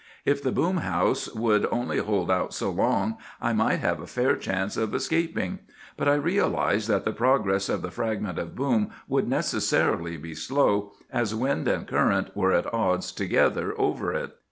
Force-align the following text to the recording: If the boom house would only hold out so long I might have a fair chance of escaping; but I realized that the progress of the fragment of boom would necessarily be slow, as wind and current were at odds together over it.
If 0.25 0.41
the 0.41 0.51
boom 0.51 0.77
house 0.77 1.31
would 1.35 1.67
only 1.71 1.99
hold 1.99 2.31
out 2.31 2.55
so 2.55 2.71
long 2.71 3.17
I 3.39 3.53
might 3.53 3.81
have 3.81 4.01
a 4.01 4.07
fair 4.07 4.35
chance 4.35 4.75
of 4.75 4.95
escaping; 4.95 5.59
but 5.95 6.07
I 6.07 6.15
realized 6.15 6.87
that 6.89 7.05
the 7.05 7.11
progress 7.13 7.69
of 7.69 7.83
the 7.83 7.91
fragment 7.91 8.39
of 8.39 8.55
boom 8.55 8.89
would 9.07 9.27
necessarily 9.29 10.17
be 10.17 10.33
slow, 10.33 10.93
as 11.13 11.35
wind 11.35 11.67
and 11.67 11.87
current 11.87 12.35
were 12.35 12.51
at 12.51 12.73
odds 12.73 13.11
together 13.11 13.75
over 13.77 14.11
it. 14.11 14.35